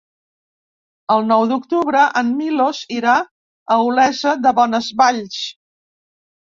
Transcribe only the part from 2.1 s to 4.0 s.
en Milos irà a